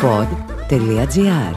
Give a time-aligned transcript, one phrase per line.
[0.00, 1.56] pod.gr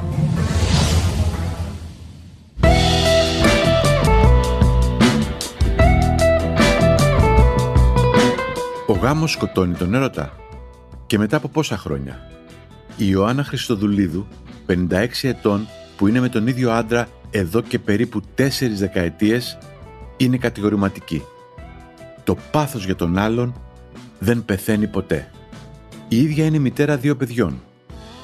[8.87, 10.35] Ο γάμος σκοτώνει τον έρωτα.
[11.07, 12.19] Και μετά από πόσα χρόνια;
[12.97, 14.27] Η Ιωάννα Χριστοδουλίδου,
[14.67, 15.67] 56 ετών,
[15.97, 19.57] που είναι με τον ίδιο άντρα εδώ και περίπου τέσσερις δεκαετίες,
[20.17, 21.23] είναι κατηγορηματική.
[22.23, 23.61] Το πάθος για τον άλλον
[24.19, 25.31] δεν πεθαίνει ποτέ.
[26.07, 27.61] Η ίδια είναι μητέρα δύο παιδιών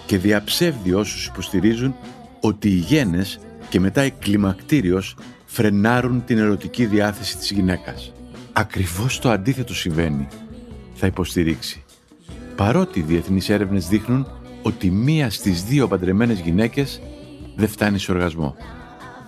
[0.08, 1.96] και διαψεύδει όσους υποστηρίζουν
[2.42, 3.40] ότι οι γένες
[3.70, 5.16] και μετά η κλιμακτήριος
[5.46, 8.14] φρενάρουν την ερωτική διάθεση της γυναίκας.
[8.54, 10.28] Ακριβώς το αντίθετο συμβαίνει,
[10.94, 11.84] θα υποστηρίξει.
[12.56, 14.28] Παρότι οι διεθνείς έρευνες δείχνουν
[14.62, 17.02] ότι μία στις δύο παντρεμένες γυναίκες
[17.56, 18.56] δεν φτάνει σε οργασμό.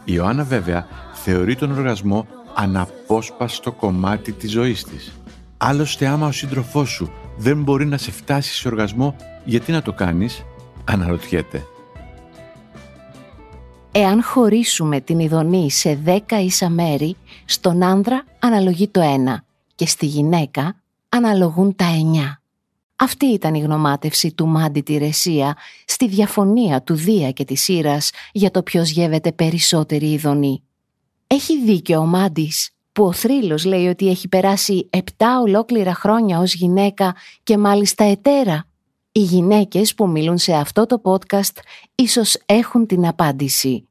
[0.06, 5.12] Η Ιωάννα βέβαια θεωρεί τον οργασμό αναπόσπαστο κομμάτι της ζωής της.
[5.58, 9.16] Άλλωστε άμα ο σύντροφός σου δεν μπορεί να σε φτάσει σε οργασμό,
[9.46, 10.44] γιατί να το κάνεις,
[10.90, 11.66] αναρωτιέται.
[13.92, 19.44] Εάν χωρίσουμε την ειδονή σε δέκα ίσα μέρη, στον άνδρα αναλογεί το ένα
[19.76, 20.76] και στη γυναίκα
[21.10, 22.42] αναλογούν τα εννιά.
[22.96, 28.52] Αυτή ήταν η γνωμάτευση του Μάντι Τηρεσία στη διαφωνία του Δία και της Σύρας για
[28.52, 30.64] το ποιος γεύεται περισσότερη ειδονή.
[31.28, 36.54] Έχει δίκιο ο Μάντις που ο θρύλος λέει ότι έχει περάσει επτά ολόκληρα χρόνια ως
[36.54, 38.69] γυναίκα και μάλιστα ετέρα.
[39.12, 41.58] Οι γυναίκες που μιλούν σε αυτό το podcast
[41.96, 43.88] ίσως έχουν την απάντηση.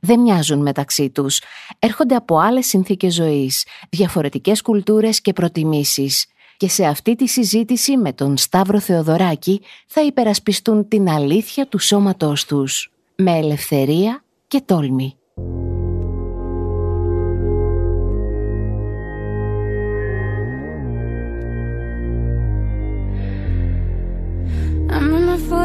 [0.00, 1.40] Δεν μοιάζουν μεταξύ τους.
[1.78, 6.26] Έρχονται από άλλες συνθήκες ζωής, διαφορετικές κουλτούρες και προτιμήσεις.
[6.56, 12.44] Και σε αυτή τη συζήτηση με τον Σταύρο Θεοδωράκη θα υπερασπιστούν την αλήθεια του σώματός
[12.44, 12.92] τους.
[13.16, 15.16] Με ελευθερία και τόλμη.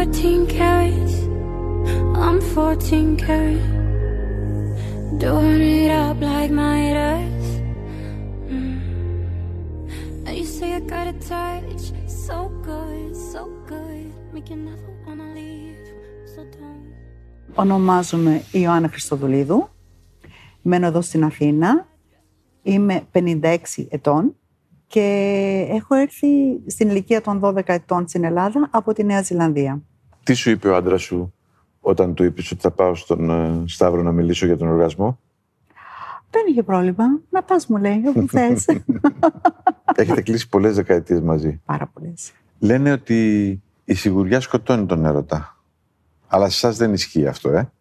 [0.03, 1.15] 14 carats.
[2.13, 3.63] I'm 14 carat.
[5.17, 7.45] Doing it up like my ears.
[8.49, 8.79] Mm.
[10.25, 11.83] And you say I got a touch.
[12.25, 12.37] So
[12.69, 13.41] good, so
[13.71, 14.07] good.
[14.33, 15.87] Make you never wanna leave.
[16.35, 16.93] So don't.
[17.55, 19.69] Ονομάζομαι Ιωάννα Χριστοδουλίδου.
[20.61, 21.87] Μένω εδώ στην Αθήνα.
[22.63, 23.57] Είμαι 56
[23.89, 24.35] ετών
[24.87, 26.27] και έχω έρθει
[26.67, 29.81] στην ηλικία των 12 ετών στην Ελλάδα από τη Νέα Ζηλανδία.
[30.23, 31.33] Τι σου είπε ο άντρας σου
[31.81, 35.19] όταν του είπες ότι θα πάω στον ε, Σταύρο να μιλήσω για τον οργασμό;
[36.29, 37.05] Δεν είχε πρόβλημα.
[37.29, 38.65] Να πας μου λέει, όπου θες.
[39.95, 41.61] Έχετε κλείσει πολλές δεκαετίες μαζί.
[41.65, 42.31] Πάρα πολλές.
[42.59, 45.57] Λένε ότι η σιγουριά σκοτώνει τον έρωτα.
[46.27, 47.71] Αλλά σε εσάς δεν ισχύει αυτό, ε;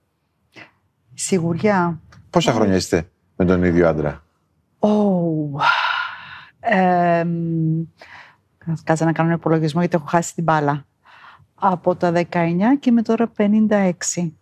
[1.14, 2.00] Σιγουριά.
[2.30, 4.24] Πόσα χρόνια είστε με τον ίδιο άντρα;
[4.78, 5.60] Oh.
[6.60, 7.26] Ε,
[8.84, 10.86] κάτσε να κάνω ένα υπολογισμό γιατί έχω χάσει την μπάλα.
[11.64, 12.26] Από τα 19
[12.80, 13.92] και είμαι τώρα 56.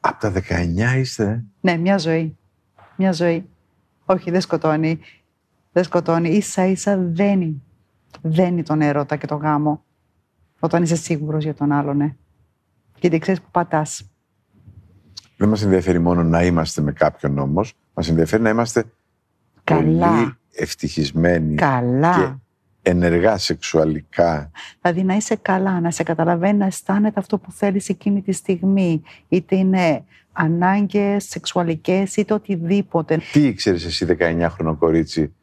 [0.00, 1.44] Από τα 19 είστε; ε.
[1.60, 2.36] Ναι, μια ζωή.
[2.97, 3.48] Μια ζωή.
[4.04, 4.98] Όχι, δεν σκοτώνει.
[5.72, 6.28] Δεν σκοτώνει.
[6.28, 7.62] Ίσα ίσα δένει.
[8.22, 9.84] Δένει τον έρωτα και τον γάμο.
[10.60, 12.16] Όταν είσαι σίγουρος για τον άλλον, ναι.
[12.98, 14.10] Γιατί ξέρεις που πατάς.
[15.36, 17.75] Δεν μας ενδιαφέρει μόνο να είμαστε με κάποιον όμως.
[17.94, 18.84] Μας ενδιαφέρει να είμαστε
[19.64, 20.09] Καλά.
[20.09, 22.14] πολύ ευτυχισμένοι Καλά.
[22.16, 22.34] και
[22.82, 24.50] ενεργά σεξουαλικά.
[24.80, 29.02] Δηλαδή να είσαι καλά, να σε καταλαβαίνει να αισθάνεται αυτό που θέλεις εκείνη τη στιγμή.
[29.28, 33.20] Είτε είναι ανάγκες σεξουαλικές, είτε οτιδήποτε.
[33.32, 35.34] Τι ήξερες εσύ 19χρονο κορίτσι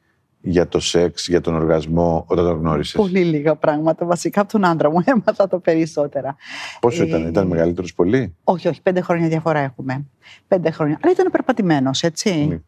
[0.42, 4.06] για το σεξ, για τον οργασμό όταν τον γνώρισες; Πολύ λίγα πράγματα.
[4.06, 6.36] Βασικά από τον άντρα μου έμαθα το περισσότερα.
[6.80, 10.06] Πόσο Ε, ήταν, ήταν μεγαλύτερος πολύ; Όχι, όχι, πέντε χρόνια διαφορά έχουμε.
[10.48, 11.00] Πέντε χρόνια.
[11.02, 12.46] Αλλά ήταν περπατημένος, έτσι.
[12.46, 12.60] Ναι.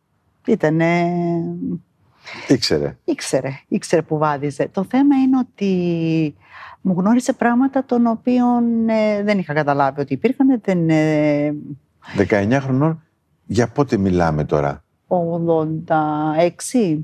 [0.53, 1.11] Ήτανε...
[2.47, 2.97] Ήξερε.
[3.03, 4.69] Ήξερε, ήξερε που βάδιζε.
[4.71, 6.35] Το θέμα είναι ότι
[6.81, 10.61] μου γνώρισε πράγματα των οποίων ε, δεν είχα καταλάβει ότι υπήρχαν.
[10.63, 11.55] Δεν, ε,
[12.17, 13.03] 19 χρονών,
[13.45, 17.03] για πότε μιλάμε τώρα; 86.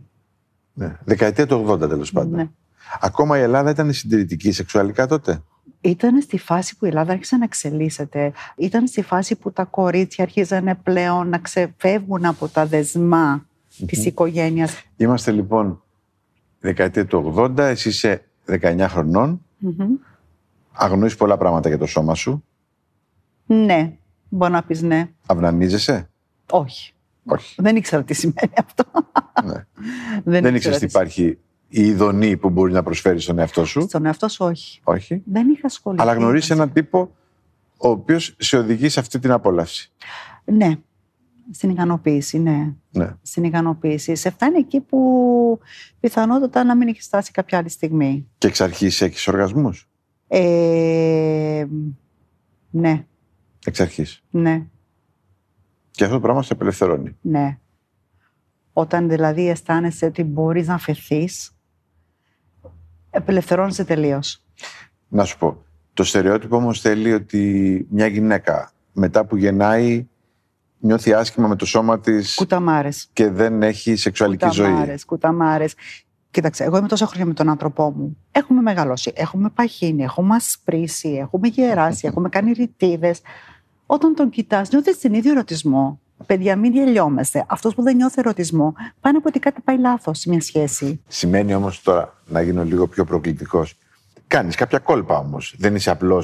[0.74, 0.98] Ναι.
[1.04, 2.36] Δεκαετία του 80 τέλος πάντων.
[2.36, 2.50] Ναι.
[3.02, 5.42] Ακόμα η Ελλάδα ήταν συντηρητική σεξουαλικά τότε;
[5.82, 8.32] Ήταν στη φάση που η Ελλάδα άρχισε να εξελίσσεται.
[8.56, 13.46] Ήταν στη φάση που τα κορίτσια αρχίζανε πλέον να ξεφεύγουν από τα δεσμά
[13.86, 14.84] της οικογένειας.
[14.98, 15.84] Είμαστε λοιπόν
[16.60, 19.88] δεκαετία του 80, εσύ είσαι 19 χρονών, Μμμ.
[20.72, 22.44] αγνοείς πολλά πράγματα για το σώμα σου,
[23.46, 23.98] Ναι,
[24.30, 25.10] μπορεί να πεις ναι.
[25.26, 26.10] αυνανίζεσαι;
[26.52, 26.94] Όχι.
[27.26, 27.62] Όχι.
[27.62, 28.84] Δεν ήξερα τι σημαίνει αυτό.
[29.44, 29.54] Ναι.
[30.32, 31.38] Δεν, Δεν ήξερα ήξερες τι τι υπάρχει
[31.68, 33.90] η ειδονή που μπορεί να προσφέρει στον εαυτό σου; σημαίνει.
[33.90, 34.82] Στον εαυτό σου όχι.
[34.84, 35.22] Όχι.
[35.26, 36.02] Δεν είχα ασχοληθεί.
[36.04, 37.16] Αλλά γνωρίζεις έναν τύπο
[37.78, 39.92] ο οποίος σε οδηγεί σε αυτή την απόλαυση;
[40.46, 40.76] Ναι.
[41.52, 42.74] Στην ικανοποίηση, ναι.
[42.92, 43.16] Ναι.
[43.22, 44.16] Στην ικανοποίηση.
[44.16, 45.60] Σε φτάνει εκεί που
[46.00, 48.28] πιθανότατα να μην έχει φτάσει κάποια άλλη στιγμή.
[48.38, 49.90] Και εξ αρχής έχεις οργασμούς;
[50.28, 51.66] Ε,
[52.70, 53.06] ναι.
[53.66, 54.66] Εξ αρχής; Ναι,
[55.92, 57.58] Και αυτό το πράγμα σε απελευθερώνει; ναι.
[58.74, 61.56] Όταν δηλαδή αισθάνεσαι ότι μπορείς να αφαιθείς,
[63.10, 64.44] απελευθερώνεσαι τελείως.
[65.08, 65.64] Να σου πω.
[65.94, 70.08] Το στερεότυπο όμως θέλει ότι μια γυναίκα μετά που γεννάει
[70.86, 73.08] νιώθει άσχημα με το σώμα της Κουταμάρες.
[73.14, 74.66] και δεν έχει σεξουαλική ζωή.
[74.66, 75.76] Κουταμάρες, κουταμάρες.
[76.32, 78.18] Κοίταξε, εγώ είμαι τόσα χρόνια με τον άνθρωπό μου.
[78.32, 83.22] Έχουμε μεγαλώσει, έχουμε παχύνει, έχουμε ασπρίσει, έχουμε γεράσει, έχουμε κάνει ρητίδες.
[83.86, 86.00] Όταν τον κοιτάς, νιώθεις την ίδιο ερωτισμό.
[86.26, 87.46] Παιδιά, μην γελιόμαστε.
[87.48, 91.02] Αυτός που δεν νιώθει ερωτισμό, πάνε από ότι κάτι πάει λάθος σε μια σχέση.
[91.08, 93.78] Σημαίνει όμως τώρα να γίνω λίγο πιο προκλητικός.
[94.28, 95.56] Κάνεις κάποια κόλπα όμως.
[95.58, 96.24] Δεν είσαι απλώ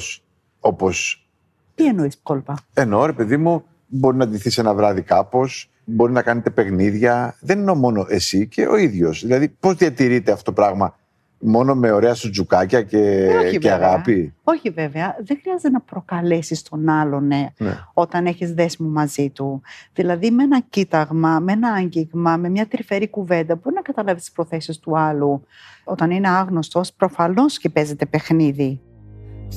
[0.60, 1.26] όπως
[1.74, 3.64] Τι εννοείς κόλπα; εννοώ, ρε παιδί μου,
[3.94, 7.36] μπορεί να ντυθείς ένα βράδυ κάπως, μπορεί να κάνετε παιχνίδια.
[7.40, 9.20] Δεν εννοώ μόνο εσύ και ο ίδιος.
[9.24, 10.96] Δηλαδή, πώς διατηρείται αυτό το πράγμα
[11.44, 13.86] μόνο με ωραία σου τζουκάκια και, Ε, όχι, και βέβαια.
[13.88, 17.78] αγάπη; Όχι βέβαια, δεν χρειάζεται να προκαλέσεις τον άλλον ναι, Ναι.
[17.94, 19.62] όταν έχεις δέσμο μαζί του.
[19.92, 24.32] Δηλαδή, με ένα κοίταγμα, με ένα άγγιγμα, με μια τρυφερή κουβέντα, μπορεί να καταλάβεις τις
[24.32, 25.42] προθέσεις του άλλου.
[25.84, 28.80] Όταν είναι άγνωστος, προφανώς και παίζεται παιχνίδι.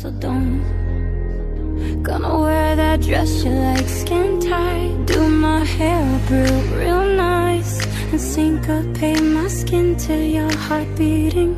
[0.04, 0.95] So don't
[2.08, 7.74] Gonna wear that dress you like skin tight Do my hair up real, real nice
[8.12, 11.54] And syncopate my skin to your heart beating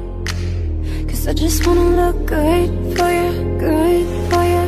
[1.10, 3.32] Cause I just wanna look good for you,
[3.66, 4.66] good for you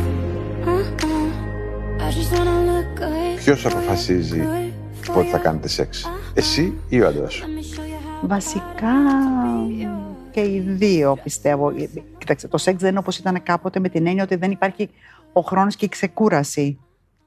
[0.74, 2.04] uh-uh.
[2.06, 5.42] I just wanna look good Ποιος for you, αποφασίζει good for Πότε θα you.
[5.42, 7.44] κάνετε σεξ, εσύ ή ο άντρα σου.
[7.44, 8.94] Let me show you how Βασικά
[10.30, 11.72] και οι δύο πιστεύω.
[12.18, 14.88] Κοίταξε, το σεξ δεν είναι όπως ήταν κάποτε με την έννοια ότι δεν υπάρχει
[15.32, 16.78] ο χρόνος και η ξεκούραση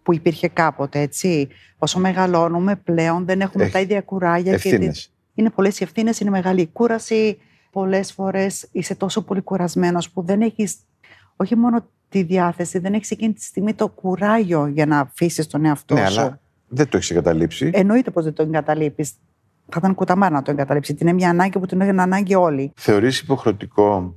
[0.03, 1.47] που υπήρχε κάποτε, έτσι.
[1.77, 4.57] Όσο μεγαλώνουμε πλέον δεν έχουμε Έχει τα ίδια κουράγια.
[4.57, 5.11] και ευθύνες.
[5.33, 7.37] είναι πολλές οι ευθύνες, είναι μεγάλη η κούραση.
[7.71, 10.75] Πολλές φορές είσαι τόσο πολύ κουρασμένος που δεν έχεις
[11.35, 15.65] όχι μόνο τη διάθεση, δεν έχεις εκείνη τη στιγμή το κουράγιο για να αφήσεις τον
[15.65, 16.19] εαυτό Ναι, σου.
[16.21, 17.69] αλλά δεν το έχεις εγκαταλείψει.
[17.73, 19.11] Εννοείται πως δεν το εγκαταλείπεις.
[19.69, 20.93] Θα ήταν κουταμάρα να το εγκαταλείψει.
[20.93, 22.71] Την είναι μια ανάγκη που την έχουν ανάγκη όλοι.
[22.75, 24.15] Θεωρείς υποχρεωτικό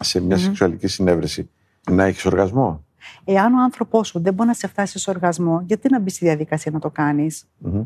[0.00, 1.50] σε μια σεξουαλική συνέβρεση
[1.90, 2.84] να έχεις οργασμό.
[3.24, 6.24] Εάν ο άνθρωπός σου δεν μπορεί να σε φτάσει σε οργασμό, γιατί να μπεις στη
[6.24, 7.82] διαδικασία να το κάνεις; Μμμ.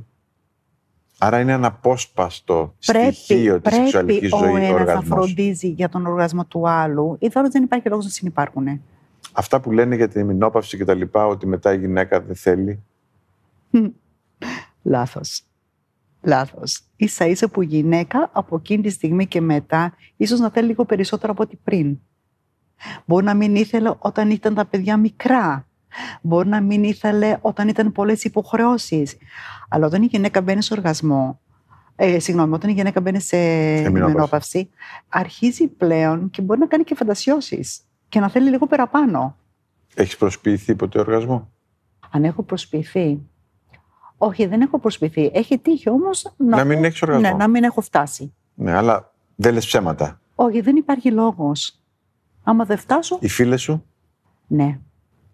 [1.19, 5.07] Άρα είναι αναπόσπαστο Πρέπει, στοιχείο της πρέπει σεξουαλικής ο ζωής ο ένας να οργασμός.
[5.07, 7.17] φροντίζει για τον οργασμό του άλλου.
[7.21, 8.81] Ιδάλω δεν υπάρχει λόγος να συνεπάρχουν.
[9.33, 12.83] Αυτά που λένε για την ημινόπαυση και τα λοιπά, ότι μετά η γυναίκα δεν θέλει.
[14.83, 15.43] Λάθος.
[16.23, 16.81] Λάθος.
[16.97, 20.85] σα ίσα που η γυναίκα από εκείνη τη στιγμή και μετά, ίσως να θέλει λίγο
[20.85, 21.99] περισσότερο από ό,τι πριν.
[23.05, 25.67] Μπορεί να μην ήθελε όταν ήταν τα παιδιά μικρά.
[26.21, 29.17] Μπορεί να μην ήθελε όταν ήταν πολλές υποχρεώσεις.
[29.69, 31.41] Αλλά όταν η γυναίκα μπαίνει σε οργασμό,
[31.97, 34.11] ε, συγγνώμη, όταν η γυναίκα μπαίνει σε Εμεινόπαυση.
[34.11, 34.71] εμεινόπαυση,
[35.09, 39.37] αρχίζει πλέον και μπορεί να κάνει και φαντασιώσεις και να θέλει λίγο παραπάνω.
[39.95, 41.51] Έχεις προσποιηθεί ποτέ οργασμό;
[42.11, 43.21] Αν έχω προσποιηθεί.
[44.17, 45.31] Όχι, δεν έχω προσποιηθεί.
[45.35, 47.29] Έχει τύχει όμως να, Να μην έχεις οργασμό.
[47.29, 48.35] Ναι, να μην έχω φτάσει.
[48.55, 50.21] Ναι, αλλά δεν λες ψέματα.
[50.35, 51.79] Όχι, δεν υπάρχει λόγος.
[52.47, 53.85] Άμα δεν φτάσω, Οι φίλες σου,
[54.47, 54.79] ναι.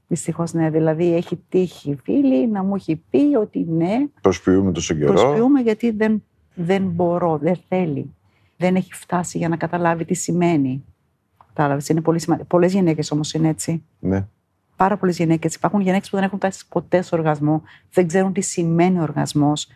[0.09, 0.71] Δυστυχώς ναι.
[0.71, 5.13] Δηλαδή, έχει τύχει φίλη να μου έχει πει ότι ναι, προσποιούμε τόσο καιρό.
[5.13, 6.23] προσποιούμε γιατί δεν,
[6.55, 8.15] δεν μπορώ, δεν θέλει.
[8.57, 10.85] Δεν έχει φτάσει για να καταλάβει τι σημαίνει.
[11.47, 11.89] Κατάλαβες.
[11.89, 12.47] Είναι πολύ σημαντικό.
[12.49, 13.83] Πολλές γυναίκες όμως είναι έτσι.
[13.99, 14.27] Ναι.
[14.77, 15.55] Πάρα πολλές γυναίκες.
[15.55, 19.69] Υπάρχουν γυναίκες που δεν έχουν φτάσει ποτέ σε οργασμό, δεν ξέρουν τι σημαίνει οργασμός,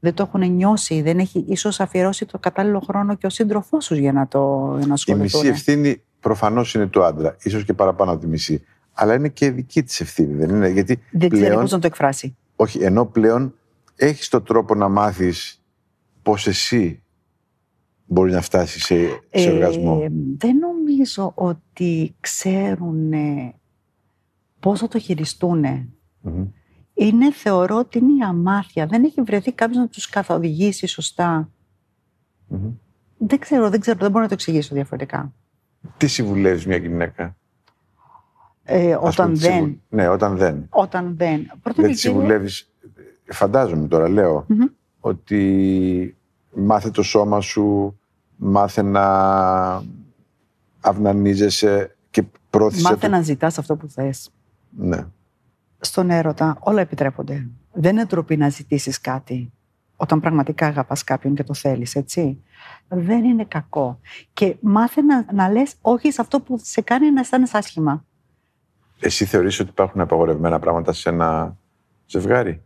[0.00, 3.98] δεν το έχουν νιώσει, δεν έχει ίσως αφιερώσει το κατάλληλο χρόνο και ο σύντροφός τους
[3.98, 5.40] για να το για να Η ασχοληθούν.
[5.40, 8.64] μισή ευθύνη προφανώς είναι του άντρα, ίσως και παραπάνω από τη μισή.
[8.92, 10.68] Αλλά είναι και δική της ευθύνη, δεν είναι.
[10.68, 12.36] Γιατί Δεν ξέρει πλέον, πώς να το εκφράσει.
[12.56, 13.54] όχι, ενώ πλέον
[13.96, 15.62] έχεις τον τρόπο να μάθεις
[16.22, 17.02] πώς εσύ
[18.06, 18.94] μπορεί να φτάσεις σε,
[19.30, 20.00] σε οργασμό.
[20.02, 23.12] Ε, δεν νομίζω ότι ξέρουν
[24.60, 25.64] πώς θα το χειριστούν.
[26.20, 26.46] Μμμ.
[26.94, 28.86] Είναι, θεωρώ ότι είναι η αμάθεια.
[28.86, 31.50] Δεν έχει βρεθεί κάποιος να τους καθοδηγήσει σωστά.
[32.46, 32.70] Μμμ.
[33.18, 35.32] Δεν ξέρω, δεν ξέρω, δεν μπορώ να το εξηγήσω διαφορετικά.
[35.96, 37.36] Τι συμβουλεύεις μια γυναίκα;
[38.62, 39.52] Ε, Ας πούμε, όταν τη δεν.
[39.52, 40.66] συμβου- Ναι, όταν δεν.
[40.70, 41.46] Όταν δεν.
[41.62, 42.48] Πρώτον Δεν και τη κύριο, συμβουλεύει.
[43.30, 44.64] Φαντάζομαι τώρα, λέω, Μμμ.
[45.00, 46.16] ότι
[46.54, 47.98] μάθε το σώμα σου,
[48.36, 49.02] μάθε να
[50.80, 53.08] αυνανίζεσαι και πρόθεσε μάθε το...
[53.08, 54.30] να ζητάς αυτό που θες.
[54.70, 55.06] Ναι.
[55.80, 57.48] Στον έρωτα όλα επιτρέπονται.
[57.72, 59.52] Δεν είναι ντροπή να ζητήσεις κάτι
[59.96, 62.42] όταν πραγματικά αγαπάς κάποιον και το θέλεις, έτσι.
[62.88, 64.00] Δεν είναι κακό.
[64.32, 68.04] Και μάθε να, να λες όχι σε αυτό που σε κάνει να αισθάνεσαι άσχημα.
[69.00, 71.56] Εσύ θεωρείς ότι υπάρχουν απαγορευμένα πράγματα σε ένα
[72.06, 72.62] ζευγάρι;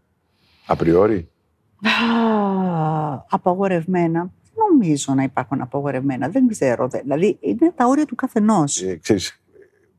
[0.67, 1.29] Απριόρι.
[1.83, 4.21] Α, απαγορευμένα.
[4.55, 6.29] Δεν νομίζω να υπάρχουν απαγορευμένα.
[6.29, 6.89] Δεν ξέρω.
[6.89, 8.83] δε- Δηλαδή είναι τα όρια του καθενός.
[8.83, 9.43] Ε, ξέρεις,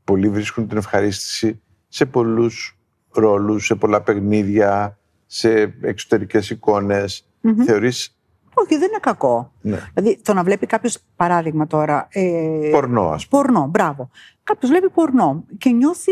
[0.03, 2.77] πολλοί βρίσκουν την ευχαρίστηση σε πολλούς
[3.11, 4.98] ρόλους, σε πολλά παιχνίδια,
[5.31, 7.25] σε εξωτερικές εικόνες.
[7.65, 8.17] Θεωρείς
[8.53, 9.51] Όχι, δεν είναι κακό.
[9.61, 12.07] ναι, Δηλαδή, το να βλέπει κάποιος παράδειγμα τώρα.
[12.11, 13.41] Ε, πορνό, ας πούμε.
[13.43, 14.09] Πορνό, μπράβο.
[14.43, 16.11] Κάποιος βλέπει πορνό και νιώθει.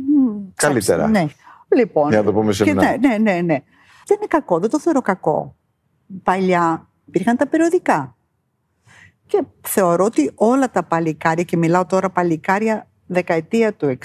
[0.00, 1.08] μ, Καλύτερα.
[1.08, 1.26] Ναι.
[1.76, 2.08] Λοιπόν.
[2.08, 2.82] Για να το πούμε και σεμνά.
[2.82, 3.62] ναι, ναι, ναι, ναι.
[4.06, 5.56] Δεν είναι κακό, δεν το θεωρώ κακό.
[6.22, 8.16] Παλιά υπήρχαν τα περιοδικά.
[9.26, 13.98] Και θεωρώ ότι όλα τα παλικάρια, και μιλάω τώρα παλικάρια δεκαετία του 60-70,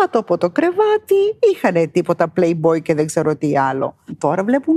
[0.00, 1.14] κάτω από το κρεβάτι
[1.52, 3.96] είχαν τίποτα playboy και δεν ξέρω τι άλλο.
[4.18, 4.76] Τώρα βλέπουν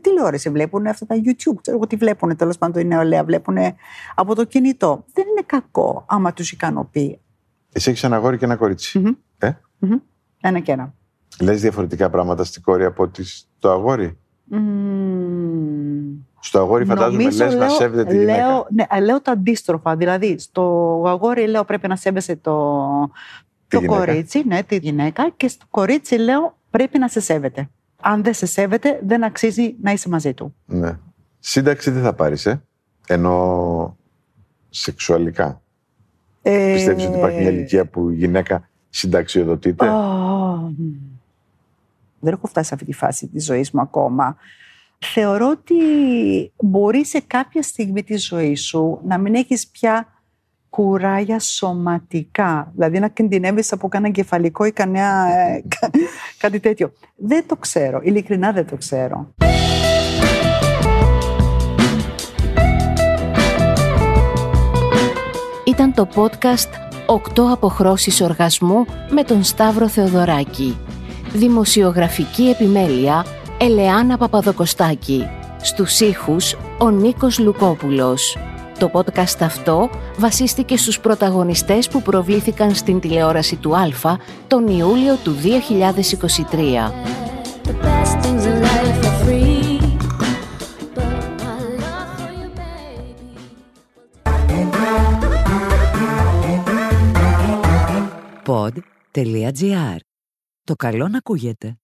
[0.00, 3.56] τηλεόραση, βλέπουν αυτά τα YouTube, ξέρω εγώ τι βλέπουν, τέλος πάντων η νεολαία, βλέπουν
[4.14, 5.04] από το κινητό.
[5.12, 7.20] Δεν είναι κακό άμα τους ικανοποιεί.
[7.72, 8.98] Εσύ έχεις ένα αγόρι και ένα κορίτσι.
[8.98, 9.12] Μμμ.
[9.38, 9.96] Ε; Μμμ.
[10.40, 10.94] Ένα και ένα.
[11.40, 16.20] Λες διαφορετικά πράγματα στην κόρη από ότι στο αγόρι; Μμμ.
[16.40, 18.46] Στο αγόρι φαντάζομαι Νομίζω, λες να λέω- σέβεται τη γυναίκα.
[18.46, 19.96] Λέω, ναι, λέω τα αντίστροφα.
[19.96, 20.62] Δηλαδή, στο
[21.06, 22.78] αγόρι λέω πρέπει να σέβεσαι το,
[23.72, 24.04] Τη το γυναίκα.
[24.04, 27.68] κορίτσι, ναι, τη γυναίκα, και στο κορίτσι λέω πρέπει να σε σέβεται.
[28.00, 30.54] Αν δεν σε σέβεται, δεν αξίζει να είσαι μαζί του.
[30.66, 30.98] Ναι.
[31.38, 32.62] Σύνταξη δεν θα πάρεις, ε;
[33.06, 33.96] Ενώ
[34.70, 35.62] σεξουαλικά.
[36.42, 39.96] Ε, Πιστεύεις ότι υπάρχει μια ηλικία που η γυναίκα συνταξιοδοτείται; α,
[40.56, 40.72] μ.
[42.20, 44.36] δεν έχω φτάσει σε αυτή τη φάση της ζωής μου ακόμα.
[44.98, 45.74] Θεωρώ ότι
[46.56, 50.11] μπορεί σε κάποια στιγμή της ζωής σου να μην έχεις πια
[50.76, 52.72] κουράγια σωματικά.
[52.74, 55.90] Δηλαδή να κινδυνεύεις από κανένα κεφαλικό ή κανένα, ε, κα-
[56.38, 56.92] κάτι τέτοιο.
[57.16, 58.00] Δεν το ξέρω.
[58.02, 59.34] Ειλικρινά δεν το ξέρω.
[65.64, 66.68] Ήταν το podcast
[67.06, 70.76] «8 αποχρώσεις οργασμού» με τον Σταύρο Θεοδωράκη.
[71.32, 73.24] Δημοσιογραφική επιμέλεια
[73.58, 75.26] Ελεάνα Παπαδοκοστάκη.
[75.62, 78.36] Στους ήχους ο Νίκος Λουκόπουλος.
[78.78, 83.88] Το podcast αυτό βασίστηκε στους πρωταγωνιστές που προβλήθηκαν στην τηλεόραση του Α
[84.46, 85.36] τον Ιούλιο του
[86.50, 86.92] 2023.
[87.64, 89.78] The best things in life are free.
[90.96, 93.32] But my love for you, baby.
[98.44, 99.96] pod.gr.
[100.64, 101.76] Το καλό να ακούγεται.